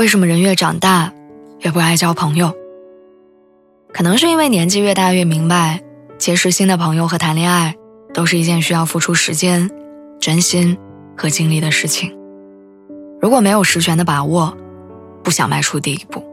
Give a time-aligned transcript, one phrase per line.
[0.00, 1.12] 为什么人越长大，
[1.58, 2.50] 越不爱交朋友？
[3.92, 5.82] 可能是因为年纪越大越明白，
[6.16, 7.76] 结识新的朋友和谈恋爱，
[8.14, 9.70] 都是一件需要付出时间、
[10.18, 10.78] 真心
[11.18, 12.16] 和精力的事情。
[13.20, 14.56] 如果没有十全的把握，
[15.22, 16.24] 不想迈出第一步。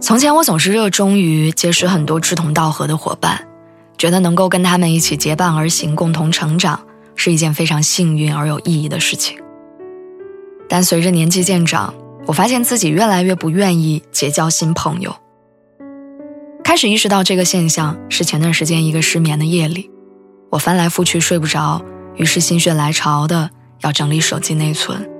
[0.00, 3.46] 从前我总是热衷于结识很多志同道合的伙伴，
[3.96, 6.80] 觉得能够跟他们一起结伴而行，共同成长，
[7.14, 9.38] 是一件非常幸运而有意义的事情。
[10.70, 11.92] 但随着年纪渐长，
[12.26, 15.12] 我发现自己越来越不愿意结交新朋友。
[16.62, 19.90] 开始意识到这个现象是前段时间一个失眠的夜里，
[20.48, 21.82] 我翻来覆去睡不着，
[22.14, 25.10] 于是心血来潮的要整理手机内存，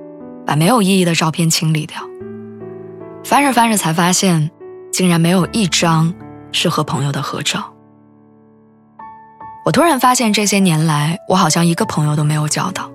[0.47, 2.01] 把没有意义的照片清理掉。
[3.25, 4.49] 翻着翻着才发现，
[4.89, 6.13] 竟然没有一张
[6.53, 7.73] 是和朋友的合照。
[9.65, 12.89] 我突然发现，这些年来我好像一个朋友都没有交到。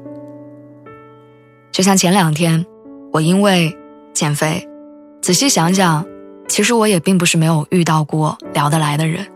[1.76, 2.64] 就像前两天，
[3.12, 3.76] 我因为
[4.14, 4.66] 减肥，
[5.20, 6.06] 仔细想想，
[6.48, 9.26] 其实我也并不是没有遇到过聊得来的人，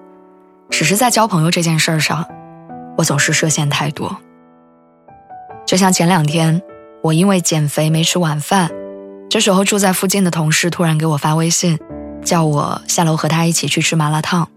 [0.70, 2.24] 只是在交朋友这件事上，
[2.96, 4.16] 我总是设限太多。
[5.66, 6.62] 就像前两天，
[7.02, 8.70] 我因为减肥没吃晚饭，
[9.28, 11.78] 这时候住在附近的同事突然给我发微信，
[12.24, 14.48] 叫我下楼和他一起去吃麻辣烫。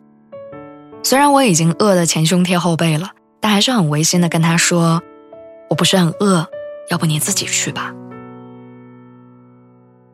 [1.04, 3.10] 虽然我已经饿得前胸贴后背了，
[3.42, 5.04] 但还是很违心的跟他说，
[5.70, 6.48] 我不是很饿。
[6.94, 7.92] 要不你自己去吧。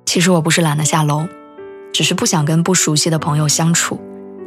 [0.06, 1.28] 其实我不是懒得下楼，
[1.92, 4.00] 只是不想跟不熟悉的朋友相处，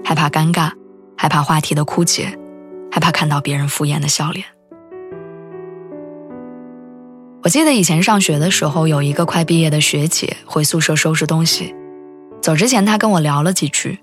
[0.03, 0.73] 害怕尴尬，
[1.15, 2.39] 害怕话题的枯竭，
[2.91, 4.47] 害怕看到别人敷衍的笑脸。
[7.45, 11.75] 我记得以前上学的时候，有一个快毕业的学姐回宿舍收拾东西，
[12.41, 13.99] 走之前她跟我聊了几句。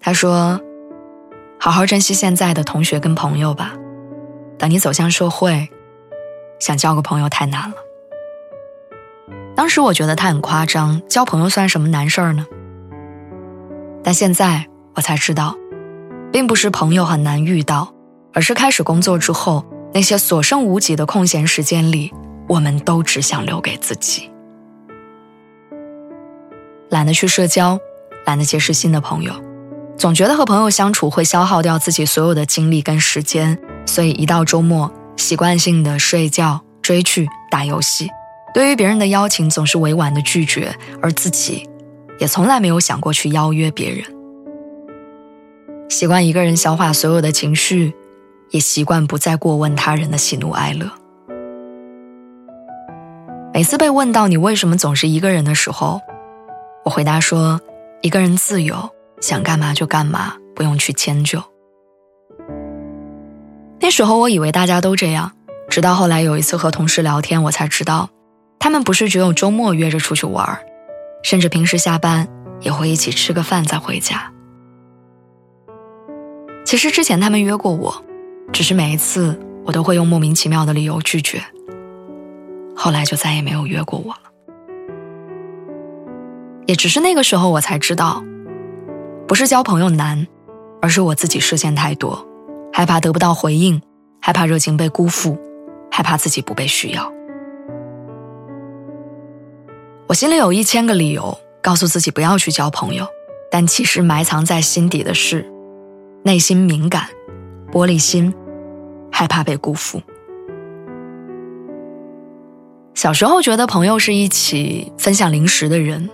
[0.00, 0.60] 她说
[1.58, 3.72] ：“好好珍惜现在的同学跟朋友吧，
[4.58, 5.66] 等你走向社会。”
[6.62, 7.74] 想交个朋友太难了。
[9.56, 12.46] 当时我觉得他很夸张，交朋友算什么难事儿呢？
[14.04, 14.64] 但现在
[14.94, 15.56] 我才知道，
[16.32, 17.92] 并不是朋友很难遇到，
[18.32, 22.14] 而是开始工作之后，那些所剩无几的空闲时间里，
[22.48, 24.30] 我们都只想留给自己，
[26.90, 27.76] 懒得去社交，
[28.24, 29.34] 懒得结识新的朋友，
[29.98, 34.88] 总觉得和朋友相处会消耗掉自己所有的精力跟时间，所以一到周末。
[35.16, 38.10] 习惯性的睡觉、追剧、打游戏，
[38.52, 41.68] 对于别人的邀请总是委婉的拒绝，而自己
[42.18, 44.04] 也从来没有想过去邀约别人。
[45.88, 47.92] 习惯一个人消化所有的情绪，
[48.50, 50.90] 也习惯不再过问他人的喜怒哀乐。
[53.52, 56.00] 每次被问到你为什么总是一个人的时候，
[56.84, 57.60] 我回答说：
[58.00, 58.88] 一个人自由，
[59.20, 61.42] 想干嘛就干嘛，不用去迁就。
[63.82, 65.32] 那时候我以为大家都这样，
[65.68, 68.08] 直到后来有一次和同事聊天，我才知道，
[68.60, 70.56] 他们不是只有周末约着出去玩，
[71.24, 72.28] 甚至平时下班
[72.60, 74.32] 也会一起吃个饭再回家。
[76.64, 78.04] 其实之前他们约过我，
[78.52, 81.42] 只是每一次我都会用莫名其妙的理由拒绝。
[82.76, 84.30] 后来就再也没有约过我了。
[86.66, 88.22] 也只是那个时候我才知道，
[89.26, 90.24] 不是交朋友难，
[90.80, 92.28] 而是我自己设限太多。
[92.72, 93.80] 害怕得不到回应，
[94.20, 95.38] 害怕热情被辜负，
[95.90, 97.12] 害怕自己不被需要。
[100.08, 103.06] 我心里有一千个理由告诉自己不要去交朋友，
[103.50, 105.46] 但其实埋藏在心底的是，
[106.22, 107.08] 内心敏感、
[107.70, 108.34] 玻璃心，
[109.10, 110.00] 害怕被辜负。
[112.94, 116.08] 小时候觉得朋友是一起分享零食的人，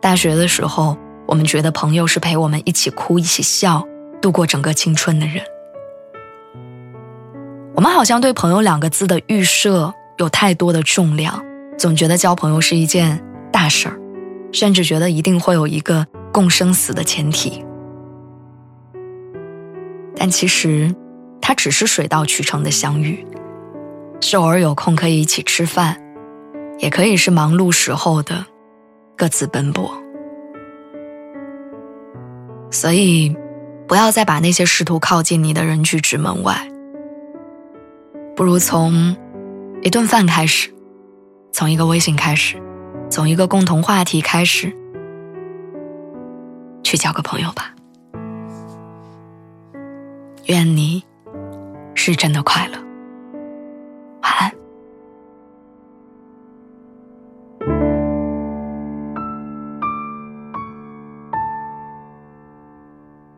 [0.00, 0.96] 大学的时候
[1.26, 3.86] 我们觉得朋友是陪我们一起哭、一起笑、
[4.20, 5.42] 度过整个青春的人。
[7.78, 11.40] 我们好像对“朋友”两个字的预设有太多的重量，
[11.78, 13.96] 总觉得交朋友是一件大事儿，
[14.50, 17.64] 甚至觉得一定会有一个共生死的前提。
[20.16, 20.92] 但其实，
[21.40, 23.24] 它只是水到渠成的相遇，
[24.20, 26.02] 是偶尔有空可以一起吃饭，
[26.80, 28.44] 也可以是忙碌时候的
[29.16, 29.88] 各自奔波。
[32.72, 33.36] 所以，
[33.86, 36.68] 不要再把那些试图靠近你的人拒之门外。
[38.38, 39.16] 不如从
[39.82, 40.72] 一顿饭开始，
[41.50, 42.56] 从一个微信开始，
[43.10, 44.72] 从一个共同话题开始，
[46.84, 47.74] 去交个朋友吧。
[50.44, 51.02] 愿你
[51.96, 52.87] 是真的快乐。